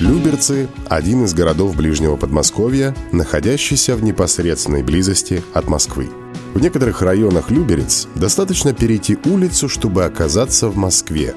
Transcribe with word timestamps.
Люберцы– 0.00 0.70
один 0.88 1.24
из 1.24 1.34
городов 1.34 1.76
ближнего 1.76 2.16
Подмосковья, 2.16 2.96
находящийся 3.12 3.94
в 3.96 4.02
непосредственной 4.02 4.82
близости 4.82 5.42
от 5.52 5.68
Москвы. 5.68 6.08
В 6.54 6.60
некоторых 6.62 7.02
районах 7.02 7.50
Люберец 7.50 8.08
достаточно 8.14 8.72
перейти 8.72 9.18
улицу, 9.26 9.68
чтобы 9.68 10.06
оказаться 10.06 10.68
в 10.68 10.76
Москве. 10.78 11.34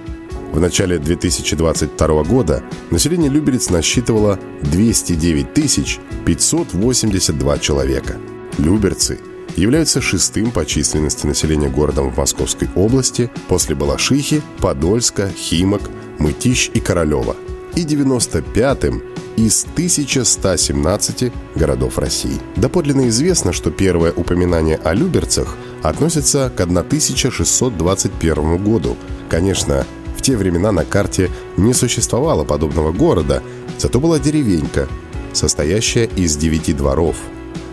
В 0.54 0.62
начале 0.62 0.98
2022 0.98 2.24
года 2.24 2.64
население 2.90 3.30
Люберец 3.30 3.70
насчитывало 3.70 4.40
209 4.62 6.00
582 6.26 7.60
человека. 7.60 8.16
Люберцы 8.60 9.20
являются 9.58 10.00
шестым 10.00 10.52
по 10.52 10.66
численности 10.66 11.28
населения 11.28 11.68
городом 11.68 12.12
в 12.12 12.18
Московской 12.18 12.70
области 12.76 13.30
после 13.50 13.76
Балашихи, 13.76 14.42
Подольска, 14.60 15.30
Химок, 15.36 15.82
Мытищ 16.18 16.72
и 16.74 16.80
Королева– 16.80 17.36
и 17.76 17.86
95-м 17.86 19.02
из 19.36 19.66
1117 19.74 21.34
городов 21.56 21.98
России. 21.98 22.40
Доподлинно 22.56 23.10
известно, 23.10 23.52
что 23.52 23.72
первое 23.72 24.12
упоминание 24.12 24.80
о 24.84 24.94
люберцах 24.94 25.58
относится 25.82 26.52
к 26.56 26.62
1621 26.62 28.64
году. 28.64 28.96
Конечно, 29.30 29.88
в 30.16 30.22
те 30.22 30.38
времена 30.38 30.72
на 30.72 30.86
карте 30.86 31.32
не 31.58 31.74
существовало 31.74 32.44
подобного 32.44 32.92
города, 32.92 33.42
зато 33.80 34.00
была 34.00 34.20
деревенька, 34.20 34.88
состоящая 35.34 36.06
из 36.06 36.38
девяти 36.38 36.74
дворов, 36.74 37.16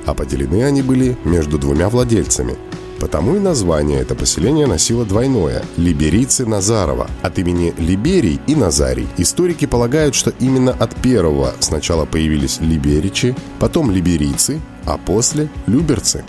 а 0.07 0.15
поделены 0.15 0.65
они 0.65 0.81
были 0.83 1.19
между 1.25 1.59
двумя 1.59 1.91
владельцами– 1.91 2.57
Потому 3.01 3.37
и 3.37 3.41
название 3.41 4.01
это 4.01 4.15
поселение 4.15 4.67
носило 4.67 5.07
двойное– 5.07 5.65
Либерийцы 5.79 6.45
Назарова, 6.45 7.09
от 7.23 7.39
имени 7.39 7.75
Либерий 7.79 8.39
и 8.47 8.55
Назарий. 8.55 9.09
Историки 9.17 9.65
полагают, 9.67 10.15
что 10.15 10.35
именно 10.39 10.73
от 10.73 10.95
первого 10.97 11.55
сначала 11.61 12.05
появились 12.05 12.61
либеричи, 12.61 13.35
потом 13.59 13.91
либерийцы, 13.91 14.61
а 14.85 14.99
после– 14.99 15.49
люберцы. 15.67 16.25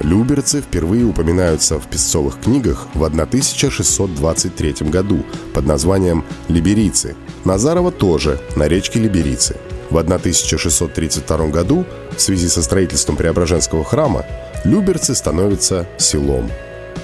Люберцы 0.00 0.60
впервые 0.60 1.04
упоминаются 1.04 1.78
в 1.78 1.86
песцовых 1.86 2.40
книгах 2.40 2.88
в 2.92 3.04
1623 3.04 4.90
году 4.90 5.24
под 5.54 5.64
названием 5.64 6.24
«Либерийцы». 6.48 7.14
Назарова 7.44 7.92
тоже 7.92 8.40
на 8.56 8.66
речке 8.68 8.98
Либерийцы. 8.98 9.56
В 9.90 9.98
1632 9.98 11.48
году 11.48 11.84
в 12.16 12.20
связи 12.20 12.48
со 12.48 12.62
строительством 12.62 13.16
Преображенского 13.16 13.84
храма 13.84 14.24
Люберцы 14.66 15.14
становятся 15.14 15.86
селом. 15.96 16.50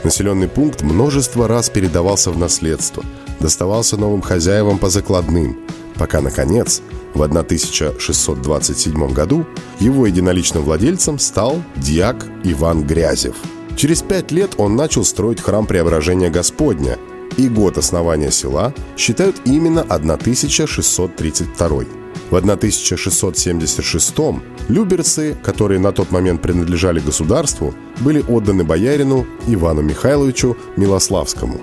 Населенный 0.02 0.48
пункт 0.48 0.82
множество 0.82 1.46
раз 1.46 1.70
передавался 1.70 2.32
в 2.32 2.38
наследство, 2.38 3.04
доставался 3.38 3.96
новым 3.96 4.20
хозяевам 4.20 4.78
по 4.78 4.88
закладным, 4.88 5.60
пока, 5.96 6.20
наконец, 6.20 6.82
в 7.14 7.22
1627 7.22 9.12
году 9.12 9.46
его 9.78 10.06
единоличным 10.06 10.64
владельцем 10.64 11.20
стал 11.20 11.62
дьяк 11.76 12.26
Иван 12.42 12.82
Грязев. 12.82 13.36
Через 13.76 14.02
пять 14.02 14.32
лет 14.32 14.54
он 14.56 14.74
начал 14.74 15.04
строить 15.04 15.40
храм 15.40 15.66
Преображения 15.66 16.30
Господня, 16.30 16.98
и 17.36 17.48
год 17.48 17.78
основания 17.78 18.32
села 18.32 18.74
считают 18.96 19.36
именно 19.44 19.82
1632. 19.82 22.01
В 22.32 22.36
1676 22.36 24.14
люберцы, 24.70 25.36
которые 25.42 25.78
на 25.78 25.92
тот 25.92 26.10
момент 26.12 26.40
принадлежали 26.40 26.98
государству, 26.98 27.74
были 28.00 28.24
отданы 28.26 28.64
боярину 28.64 29.26
Ивану 29.46 29.82
Михайловичу 29.82 30.56
Милославскому, 30.78 31.60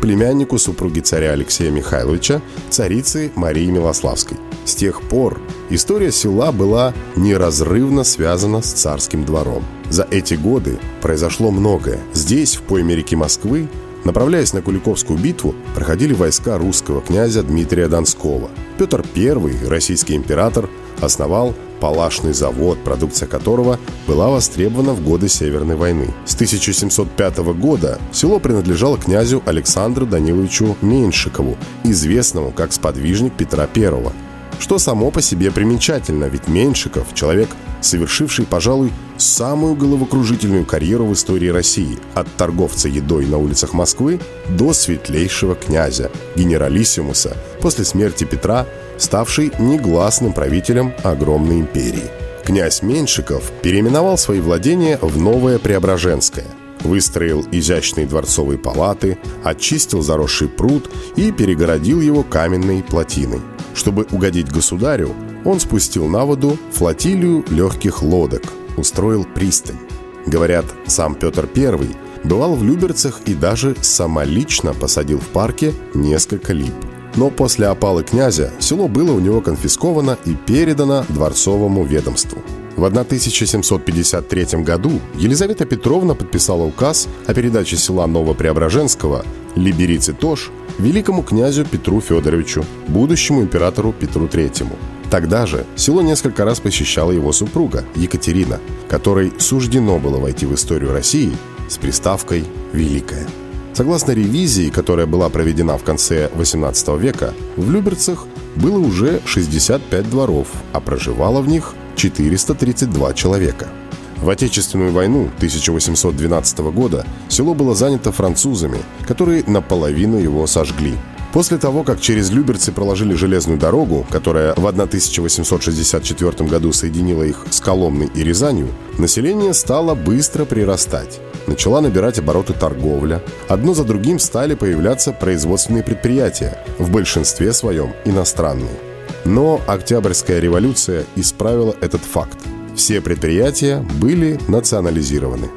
племяннику 0.00 0.58
супруги 0.58 0.98
царя 0.98 1.34
Алексея 1.34 1.70
Михайловича, 1.70 2.42
царицы 2.68 3.30
Марии 3.36 3.70
Милославской. 3.70 4.38
С 4.64 4.74
тех 4.74 5.02
пор 5.02 5.40
история 5.70 6.10
села 6.10 6.50
была 6.50 6.94
неразрывно 7.14 8.02
связана 8.02 8.60
с 8.60 8.72
царским 8.72 9.24
двором. 9.24 9.62
За 9.88 10.04
эти 10.10 10.34
годы 10.34 10.80
произошло 11.00 11.52
многое. 11.52 12.00
Здесь, 12.12 12.56
в 12.56 12.62
пойме 12.62 12.96
реки 12.96 13.14
Москвы, 13.14 13.68
Направляясь 14.04 14.52
на 14.52 14.62
Куликовскую 14.62 15.18
битву, 15.18 15.54
проходили 15.74 16.14
войска 16.14 16.56
русского 16.56 17.02
князя 17.02 17.42
Дмитрия 17.42 17.88
Донского. 17.88 18.48
Петр 18.78 19.04
I, 19.16 19.66
российский 19.66 20.14
император, 20.14 20.70
основал 21.00 21.52
палашный 21.80 22.32
завод, 22.32 22.78
продукция 22.84 23.26
которого 23.26 23.80
была 24.06 24.28
востребована 24.28 24.92
в 24.92 25.02
годы 25.02 25.28
Северной 25.28 25.74
войны. 25.74 26.14
С 26.24 26.36
1705 26.36 27.38
года 27.58 27.98
село 28.12 28.38
принадлежало 28.38 28.96
князю 28.96 29.42
Александру 29.46 30.06
Даниловичу 30.06 30.76
Меньшикову, 30.80 31.56
известному 31.82 32.52
как 32.52 32.72
сподвижник 32.72 33.32
Петра 33.32 33.68
I. 33.74 34.12
Что 34.60 34.78
само 34.78 35.10
по 35.10 35.20
себе 35.22 35.50
примечательно, 35.50 36.26
ведь 36.26 36.46
Меньшиков– 36.46 37.08
человек 37.14 37.48
совершивший, 37.80 38.46
пожалуй, 38.46 38.92
самую 39.18 39.74
головокружительную 39.74 40.64
карьеру 40.64 41.06
в 41.06 41.12
истории 41.12 41.48
России, 41.48 41.98
от 42.14 42.28
торговца 42.36 42.88
едой 42.88 43.26
на 43.26 43.38
улицах 43.38 43.72
Москвы 43.72 44.20
до 44.48 44.72
светлейшего 44.72 45.54
князя, 45.54 46.10
генералиссимуса, 46.36 47.36
после 47.60 47.84
смерти 47.84 48.24
Петра, 48.24 48.66
ставший 48.98 49.52
негласным 49.58 50.32
правителем 50.32 50.92
огромной 51.02 51.60
империи. 51.60 52.10
Князь 52.44 52.82
Меньшиков 52.82 53.50
переименовал 53.62 54.16
свои 54.16 54.40
владения 54.40 54.98
в 55.02 55.18
Новое 55.20 55.58
Преображенское, 55.58 56.46
выстроил 56.80 57.44
изящные 57.52 58.06
дворцовые 58.06 58.58
палаты, 58.58 59.18
очистил 59.44 60.02
заросший 60.02 60.48
пруд 60.48 60.90
и 61.16 61.30
перегородил 61.30 62.00
его 62.00 62.22
каменной 62.22 62.82
плотиной. 62.82 63.40
Чтобы 63.74 64.06
угодить 64.10 64.50
государю, 64.50 65.14
он 65.44 65.60
спустил 65.60 66.06
на 66.06 66.24
воду 66.24 66.58
флотилию 66.72 67.44
легких 67.50 68.02
лодок, 68.02 68.42
устроил 68.78 69.24
пристань. 69.24 69.78
Говорят, 70.26 70.64
сам 70.86 71.14
Петр 71.14 71.48
I 71.54 71.96
бывал 72.24 72.54
в 72.54 72.62
Люберцах 72.62 73.20
и 73.26 73.34
даже 73.34 73.76
самолично 73.80 74.74
посадил 74.74 75.18
в 75.18 75.28
парке 75.28 75.72
несколько 75.94 76.52
лип. 76.52 76.74
Но 77.16 77.30
после 77.30 77.66
опалы 77.66 78.04
князя 78.04 78.52
село 78.58 78.88
было 78.88 79.12
у 79.12 79.20
него 79.20 79.40
конфисковано 79.40 80.18
и 80.24 80.34
передано 80.34 81.04
дворцовому 81.08 81.84
ведомству. 81.84 82.42
В 82.76 82.84
1753 82.84 84.62
году 84.62 85.00
Елизавета 85.16 85.64
Петровна 85.64 86.14
подписала 86.14 86.62
указ 86.62 87.08
о 87.26 87.34
передаче 87.34 87.76
села 87.76 88.06
Новопреображенского 88.06 89.24
Либерицы 89.56 90.12
Тош 90.12 90.52
великому 90.78 91.22
князю 91.22 91.64
Петру 91.64 92.00
Федоровичу, 92.00 92.64
будущему 92.86 93.42
императору 93.42 93.92
Петру 93.92 94.26
III. 94.26 94.66
Тогда 95.10 95.46
же 95.46 95.64
село 95.74 96.02
несколько 96.02 96.44
раз 96.44 96.60
посещала 96.60 97.12
его 97.12 97.32
супруга 97.32 97.84
Екатерина, 97.94 98.60
которой 98.88 99.32
суждено 99.38 99.98
было 99.98 100.18
войти 100.18 100.44
в 100.44 100.54
историю 100.54 100.92
России 100.92 101.32
с 101.68 101.78
приставкой 101.78 102.44
«Великая». 102.72 103.26
Согласно 103.72 104.12
ревизии, 104.12 104.70
которая 104.70 105.06
была 105.06 105.28
проведена 105.28 105.78
в 105.78 105.84
конце 105.84 106.28
XVIII 106.34 106.98
века, 106.98 107.32
в 107.56 107.70
Люберцах 107.70 108.26
было 108.56 108.78
уже 108.78 109.20
65 109.24 110.10
дворов, 110.10 110.48
а 110.72 110.80
проживало 110.80 111.40
в 111.40 111.48
них 111.48 111.74
432 111.96 113.14
человека. 113.14 113.68
В 114.16 114.28
Отечественную 114.28 114.92
войну 114.92 115.30
1812 115.36 116.58
года 116.58 117.06
село 117.28 117.54
было 117.54 117.74
занято 117.74 118.10
французами, 118.10 118.78
которые 119.06 119.44
наполовину 119.46 120.18
его 120.18 120.46
сожгли– 120.46 120.94
После 121.32 121.58
того, 121.58 121.84
как 121.84 122.00
через 122.00 122.30
Люберцы 122.30 122.72
проложили 122.72 123.14
железную 123.14 123.58
дорогу, 123.58 124.06
которая 124.10 124.54
в 124.54 124.66
1864 124.66 126.48
году 126.48 126.72
соединила 126.72 127.22
их 127.22 127.44
с 127.50 127.60
Коломной 127.60 128.10
и 128.14 128.24
Рязанью, 128.24 128.68
население 128.96 129.52
стало 129.52 129.94
быстро 129.94 130.46
прирастать. 130.46 131.20
Начала 131.46 131.80
набирать 131.82 132.18
обороты 132.18 132.54
торговля. 132.54 133.22
Одно 133.46 133.74
за 133.74 133.84
другим 133.84 134.18
стали 134.18 134.54
появляться 134.54 135.12
производственные 135.12 135.82
предприятия, 135.82 136.64
в 136.78 136.90
большинстве 136.90 137.52
своем 137.52 137.92
иностранные. 138.06 138.78
Но 139.24 139.60
Октябрьская 139.66 140.40
революция 140.40 141.04
исправила 141.14 141.74
этот 141.80 142.00
факт. 142.02 142.38
Все 142.74 143.02
предприятия 143.02 143.84
были 144.00 144.38
национализированы. 144.48 145.50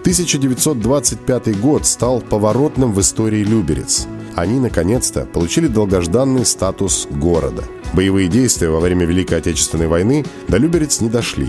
1925 0.00 1.60
год 1.60 1.86
стал 1.86 2.20
поворотным 2.20 2.92
в 2.92 3.00
истории 3.00 3.44
Люберец– 3.44 4.06
они 4.36 4.60
наконец-то 4.60 5.26
получили 5.26 5.66
долгожданный 5.66 6.44
статус 6.44 7.06
города. 7.10 7.64
Боевые 7.92 8.28
действия 8.28 8.68
во 8.68 8.80
время 8.80 9.06
Великой 9.06 9.38
Отечественной 9.38 9.86
войны 9.86 10.24
до 10.48 10.56
Люберец 10.56 11.00
не 11.00 11.08
дошли. 11.08 11.48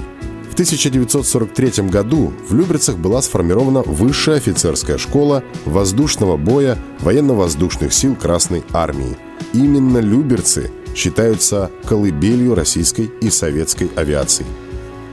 В 0.49 0.53
1943 0.53 1.89
году 1.89 2.31
в 2.47 2.55
Люберцах 2.55 2.97
была 2.97 3.21
сформирована 3.21 3.81
высшая 3.81 4.37
офицерская 4.37 4.97
школа 4.97 5.43
воздушного 5.65 6.37
боя 6.37 6.77
военно-воздушных 7.01 7.93
сил 7.93 8.15
Красной 8.15 8.63
Армии. 8.71 9.17
Именно 9.53 9.97
Люберцы 9.97 10.71
считаются 10.95 11.71
колыбелью 11.83 12.55
российской 12.55 13.11
и 13.21 13.29
советской 13.29 13.91
авиации. 13.95 14.45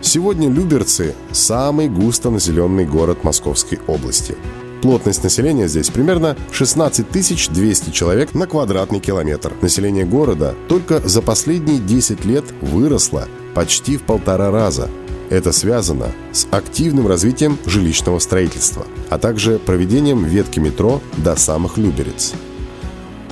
Сегодня 0.01 0.49
Люберцы– 0.49 1.15
самый 1.33 1.89
густонаселенный 1.89 2.85
город 2.85 3.25
Московской 3.25 3.81
области. 3.87 4.37
Плотность 4.83 5.23
населения 5.23 5.69
здесь 5.69 5.91
примерно 5.91 6.37
16 6.51 7.07
200 7.11 7.91
человек 7.91 8.35
на 8.35 8.47
квадратный 8.47 9.01
километр. 9.01 9.53
Население 9.63 10.05
города 10.05 10.55
только 10.69 11.01
за 11.01 11.23
последние 11.23 11.79
10 11.79 12.25
лет 12.25 12.45
выросло 12.61 13.29
почти 13.55 13.97
в 13.97 14.03
полтора 14.03 14.51
раза– 14.51 14.91
это 15.33 15.51
связано 15.51 16.09
с 16.31 16.47
активным 16.51 17.07
развитием 17.07 17.57
жилищного 17.65 18.19
строительства, 18.19 18.87
а 19.09 19.17
также 19.17 19.59
проведением 19.59 20.25
ветки 20.25 20.59
метро 20.59 21.01
до 21.17 21.37
самых 21.37 21.79
Люберец. 21.79 22.35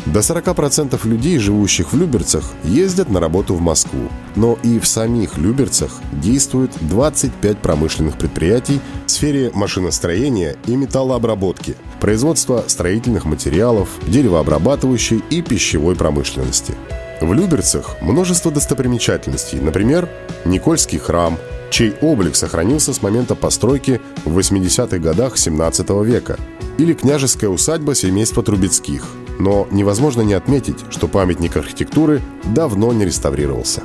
До 0.06 0.20
40% 0.20 1.06
людей, 1.06 1.38
живущих 1.38 1.92
в 1.92 1.96
Люберцах, 1.96 2.44
ездят 2.64 3.10
на 3.10 3.20
работу 3.20 3.54
в 3.54 3.60
Москву. 3.60 4.08
Но 4.34 4.58
и 4.62 4.78
в 4.78 4.86
самих 4.86 5.36
Люберцах 5.36 5.92
действует 6.12 6.72
25 6.80 7.58
промышленных 7.58 8.16
предприятий 8.16 8.80
в 9.06 9.10
сфере 9.10 9.50
машиностроения 9.54 10.56
и 10.66 10.74
металлообработки, 10.74 11.76
производства 12.00 12.64
строительных 12.66 13.26
материалов, 13.26 13.88
деревообрабатывающей 14.06 15.22
и 15.30 15.42
пищевой 15.42 15.94
промышленности. 15.96 16.74
В 17.20 17.34
Люберцах 17.34 17.96
множество 18.00 18.50
достопримечательностей, 18.50 19.60
например, 19.60 20.08
Никольский 20.46 20.98
храм, 20.98 21.36
чей 21.70 21.92
облик 22.00 22.34
сохранился 22.34 22.94
с 22.94 23.02
момента 23.02 23.34
постройки 23.34 24.00
в 24.24 24.38
80-х 24.38 24.98
годах 24.98 25.36
17 25.36 25.90
века, 26.04 26.38
или 26.78 26.94
княжеская 26.94 27.50
усадьба 27.50 27.94
семейства 27.94 28.42
Трубецких. 28.42 29.04
Но 29.40 29.66
невозможно 29.70 30.20
не 30.20 30.34
отметить, 30.34 30.84
что 30.90 31.08
памятник 31.08 31.56
архитектуры 31.56 32.20
давно 32.44 32.92
не 32.92 33.06
реставрировался. 33.06 33.82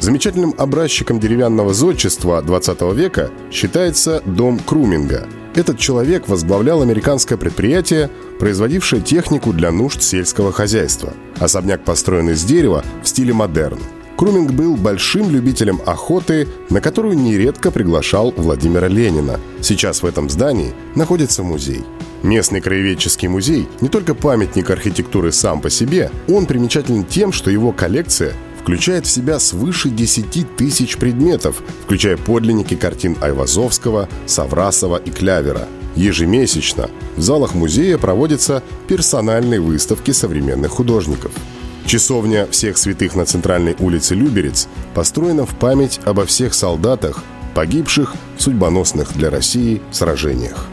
Замечательным 0.00 0.54
образчиком 0.56 1.20
деревянного 1.20 1.74
зодчества 1.74 2.40
20 2.40 2.80
века 2.94 3.30
считается 3.52 4.22
дом 4.24 4.58
Круминга. 4.58 5.28
Этот 5.54 5.78
человек 5.78 6.28
возглавлял 6.28 6.80
американское 6.80 7.36
предприятие, 7.36 8.10
производившее 8.40 9.02
технику 9.02 9.52
для 9.52 9.70
нужд 9.70 10.02
сельского 10.02 10.50
хозяйства. 10.50 11.12
Особняк 11.38 11.84
построен 11.84 12.30
из 12.30 12.42
дерева 12.42 12.82
в 13.04 13.08
стиле 13.08 13.34
модерн– 13.34 13.78
Круминг 14.16 14.52
был 14.52 14.76
большим 14.76 15.30
любителем 15.30 15.80
охоты, 15.84 16.46
на 16.70 16.80
которую 16.80 17.18
нередко 17.18 17.70
приглашал 17.70 18.32
Владимира 18.36 18.88
Ленина. 18.88 19.40
Сейчас 19.60 20.02
в 20.02 20.06
этом 20.06 20.28
здании 20.28 20.74
находится 20.94 21.42
музей. 21.42 21.82
Местный 22.22 22.60
краеведческий 22.60 23.28
музей 23.28 23.68
не 23.80 23.88
только 23.88 24.14
памятник 24.14 24.70
архитектуры 24.70 25.32
сам 25.32 25.60
по 25.60 25.70
себе, 25.70 26.10
он 26.28 26.46
примечателен 26.46 27.04
тем, 27.04 27.32
что 27.32 27.50
его 27.50 27.72
коллекция 27.72 28.34
включает 28.60 29.06
в 29.06 29.10
себя 29.10 29.40
свыше 29.40 29.88
10 29.88 30.56
тысяч 30.56 30.96
предметов, 30.98 31.62
включая 31.84 32.16
подлинники 32.16 32.76
картин 32.76 33.16
Айвазовского, 33.20 34.08
Саврасова 34.26 34.98
и 34.98 35.10
Клявера. 35.10 35.66
Ежемесячно 35.96 36.88
в 37.16 37.20
залах 37.20 37.54
музея 37.54 37.98
проводятся 37.98 38.62
персональные 38.86 39.60
выставки 39.60 40.12
современных 40.12 40.70
художников– 40.70 41.32
Часовня 41.86 42.46
всех 42.46 42.78
святых 42.78 43.16
на 43.16 43.26
центральной 43.26 43.76
улице 43.78 44.14
Люберец 44.14 44.68
построена 44.94 45.44
в 45.44 45.54
память 45.54 46.00
обо 46.04 46.24
всех 46.24 46.54
солдатах, 46.54 47.22
погибших 47.54 48.14
в 48.36 48.42
судьбоносных 48.42 49.14
для 49.14 49.30
России 49.30 49.82
сражениях. 49.90 50.66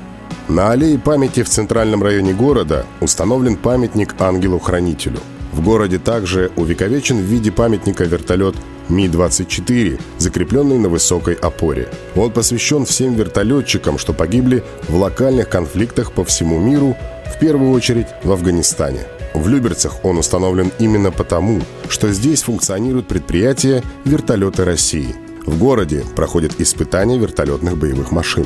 На 0.47 0.71
аллее 0.71 0.97
памяти 0.97 1.43
в 1.43 1.49
центральном 1.49 2.03
районе 2.03 2.33
города 2.33 2.85
установлен 3.01 3.57
памятник 3.57 4.15
ангелу-хранителю. 4.19 5.19
В 5.51 5.61
городе 5.61 5.99
также 5.99 6.51
увековечен 6.55 7.17
в 7.17 7.23
виде 7.23 7.51
памятника 7.51 8.05
вертолет 8.05 8.55
Ми-24, 8.87 9.99
закрепленный 10.19 10.77
на 10.77 10.89
высокой 10.89 11.33
опоре. 11.33 11.89
Он 12.15 12.31
посвящен 12.31 12.85
всем 12.85 13.15
вертолетчикам, 13.15 13.97
что 13.97 14.13
погибли 14.13 14.63
в 14.87 14.95
локальных 14.95 15.49
конфликтах 15.49 16.13
по 16.13 16.23
всему 16.23 16.59
миру, 16.59 16.95
в 17.35 17.39
первую 17.39 17.71
очередь 17.71 18.07
в 18.23 18.31
Афганистане– 18.31 19.01
в 19.33 19.47
Люберцах 19.47 20.03
он 20.03 20.17
установлен 20.17 20.71
именно 20.79 21.11
потому, 21.11 21.61
что 21.87 22.11
здесь 22.11 22.43
функционирует 22.43 23.07
предприятие 23.07 23.83
«Вертолеты 24.05 24.65
России». 24.65 25.15
В 25.45 25.57
городе 25.57 26.03
проходят 26.15 26.59
испытания 26.59 27.17
вертолетных 27.17 27.77
боевых 27.77 28.11
машин. 28.11 28.45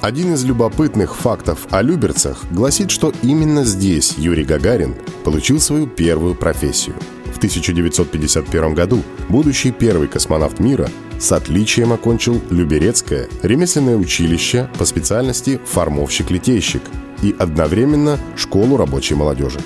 Один 0.00 0.34
из 0.34 0.44
любопытных 0.44 1.16
фактов 1.16 1.66
о 1.70 1.82
Люберцах 1.82 2.44
гласит, 2.50 2.90
что 2.90 3.12
именно 3.22 3.64
здесь 3.64 4.14
Юрий 4.18 4.44
Гагарин 4.44 4.94
получил 5.24 5.60
свою 5.60 5.86
первую 5.86 6.34
профессию. 6.34 6.96
В 7.32 7.36
1951 7.36 8.74
году 8.74 9.02
будущий 9.28 9.70
первый 9.70 10.08
космонавт 10.08 10.58
мира 10.60 10.88
с 11.18 11.30
отличием 11.32 11.92
окончил 11.92 12.40
Люберецкое 12.50 13.28
ремесленное 13.42 13.96
училище 13.96 14.68
по 14.78 14.84
специальности 14.84 15.60
формовщик-литейщик 15.72 16.82
и 17.22 17.34
одновременно 17.38 18.18
школу 18.36 18.76
рабочей 18.76 19.14
молодежи. 19.14 19.60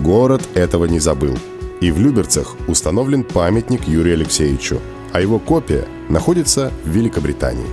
Город 0.00 0.42
этого 0.54 0.84
не 0.84 1.00
забыл. 1.00 1.36
И 1.80 1.90
в 1.90 1.98
Люберцах 1.98 2.54
установлен 2.68 3.24
памятник 3.24 3.88
Юрию 3.88 4.14
Алексеевичу, 4.14 4.80
а 5.12 5.20
его 5.20 5.38
копия 5.38 5.86
находится 6.08 6.72
в 6.84 6.90
Великобритании. 6.90 7.66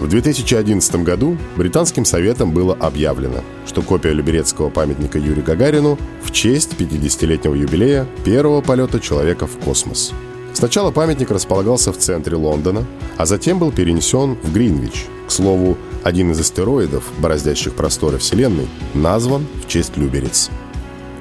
В 0.00 0.08
2011 0.08 0.96
году 0.96 1.38
Британским 1.56 2.04
советом 2.04 2.50
было 2.50 2.74
объявлено, 2.74 3.40
что 3.66 3.80
копия 3.80 4.12
Люберецкого 4.12 4.68
памятника 4.68 5.18
Юрию 5.18 5.44
Гагарину 5.44 5.98
в 6.22 6.32
честь 6.32 6.74
50-летнего 6.78 7.54
юбилея 7.54 8.06
первого 8.24 8.60
полета 8.60 9.00
человека 9.00 9.46
в 9.46 9.56
космос. 9.58 10.12
Сначала 10.52 10.90
памятник 10.90 11.30
располагался 11.30 11.92
в 11.92 11.98
центре 11.98 12.36
Лондона, 12.36 12.84
а 13.16 13.26
затем 13.26 13.58
был 13.58 13.72
перенесен 13.72 14.36
в 14.42 14.52
Гринвич. 14.52 15.06
К 15.28 15.30
слову, 15.30 15.76
один 16.02 16.30
из 16.32 16.40
астероидов, 16.40 17.04
бороздящих 17.18 17.74
просторы 17.74 18.18
Вселенной, 18.18 18.68
назван 18.94 19.46
в 19.62 19.68
честь 19.68 19.96
Люберец– 19.96 20.50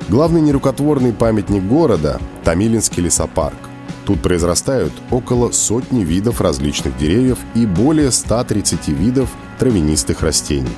Главный 0.08 0.40
нерукотворный 0.42 1.14
памятник 1.14 1.64
города– 1.64 2.20
Томилинский 2.44 3.02
лесопарк. 3.02 3.58
Тут 4.06 4.22
произрастают 4.22 4.94
около 5.10 5.52
сотни 5.52 6.04
видов 6.04 6.42
различных 6.42 6.96
деревьев 6.96 7.40
и 7.56 7.66
более 7.66 8.12
130 8.12 8.88
видов 8.90 9.30
травянистых 9.58 10.22
растений. 10.22 10.70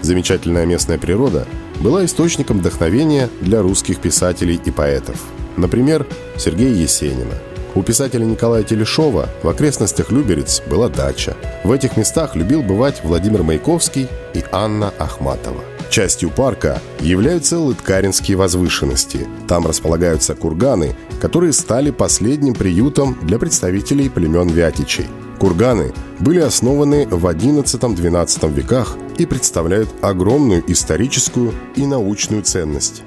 Замечательная 0.00 0.64
местная 0.64 0.96
природа 0.96 1.46
была 1.80 2.06
источником 2.06 2.60
вдохновения 2.60 3.28
для 3.42 3.60
русских 3.60 3.98
писателей 3.98 4.58
и 4.64 4.70
поэтов. 4.70 5.20
Например, 5.58 6.06
Сергея 6.38 6.74
Есенина. 6.74 7.34
У 7.74 7.82
писателя 7.82 8.24
Николая 8.24 8.62
Телешова 8.62 9.28
в 9.42 9.48
окрестностях 9.48 10.10
Люберец 10.10 10.62
была 10.66 10.88
дача. 10.88 11.36
В 11.62 11.72
этих 11.72 11.98
местах 11.98 12.36
любил 12.36 12.62
бывать 12.62 13.02
Владимир 13.04 13.42
Маяковский 13.42 14.08
и 14.32 14.42
Анна 14.50 14.94
Ахматова. 14.98 15.62
Частью 15.92 16.30
парка 16.30 16.80
являются 17.00 17.58
Лыткаринские 17.58 18.38
возвышенности. 18.38 19.28
Там 19.46 19.66
располагаются 19.66 20.34
курганы, 20.34 20.96
которые 21.20 21.52
стали 21.52 21.90
последним 21.90 22.54
приютом 22.54 23.18
для 23.20 23.38
представителей 23.38 24.08
племен 24.08 24.48
Вятичей. 24.48 25.04
Курганы 25.38 25.92
были 26.18 26.38
основаны 26.38 27.06
в 27.06 27.26
XI-XII 27.26 28.50
веках 28.54 28.96
и 29.18 29.26
представляют 29.26 29.90
огромную 30.00 30.64
историческую 30.66 31.52
и 31.76 31.84
научную 31.84 32.42
ценность. 32.42 33.02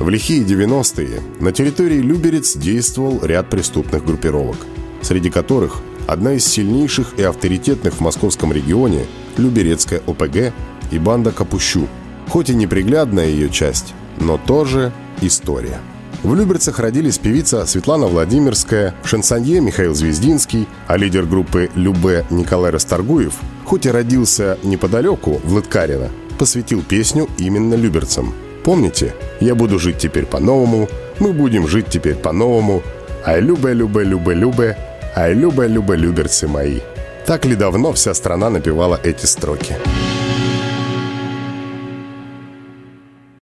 В 0.00 0.08
лихие 0.08 0.42
90-е 0.42 1.20
на 1.38 1.52
территории 1.52 1.98
Люберец 1.98 2.56
действовал 2.56 3.20
ряд 3.22 3.48
преступных 3.50 4.04
группировок, 4.04 4.56
среди 5.00 5.30
которых 5.30 5.76
одна 6.06 6.34
из 6.34 6.46
сильнейших 6.46 7.14
и 7.18 7.22
авторитетных 7.22 7.94
в 7.94 8.00
московском 8.00 8.52
регионе– 8.52 9.06
Люберецкая 9.36 10.02
ОПГ 10.06 10.52
и 10.90 10.98
банда 10.98 11.32
Капущу. 11.32 11.88
Хоть 12.28 12.50
и 12.50 12.54
неприглядная 12.54 13.28
ее 13.28 13.48
часть, 13.48 13.94
но 14.18 14.38
тоже 14.38 14.92
история. 15.20 15.80
В 16.22 16.34
Люберцах 16.34 16.78
родились 16.78 17.16
певица 17.16 17.64
Светлана 17.64 18.06
Владимирская, 18.06 18.94
шансонье 19.04 19.60
Михаил 19.60 19.94
Звездинский, 19.94 20.68
а 20.86 20.98
лидер 20.98 21.24
группы 21.24 21.70
«Любе» 21.74 22.26
Николай 22.28 22.70
Расторгуев, 22.70 23.34
хоть 23.64 23.86
и 23.86 23.90
родился 23.90 24.58
неподалеку, 24.62 25.40
в 25.42 25.54
Лыткарино, 25.54 26.10
посвятил 26.38 26.82
песню 26.82 27.28
именно 27.38 27.74
люберцам. 27.74 28.34
Помните? 28.64 29.14
«Я 29.40 29.54
буду 29.54 29.78
жить 29.78 29.96
теперь 29.98 30.26
по-новому», 30.26 30.88
«Мы 31.20 31.32
будем 31.32 31.66
жить 31.66 31.86
теперь 31.88 32.16
по-новому», 32.16 32.82
«Ай, 33.24 33.40
любе, 33.40 33.72
любе, 33.72 34.04
любе, 34.04 34.34
любе», 34.34 34.76
Ай, 35.14 35.34
люба, 35.34 35.66
люба, 35.66 35.96
люберцы 35.96 36.46
мои. 36.46 36.80
Так 37.26 37.44
ли 37.44 37.56
давно 37.56 37.92
вся 37.92 38.14
страна 38.14 38.50
напевала 38.50 38.98
эти 39.02 39.26
строки? 39.26 39.76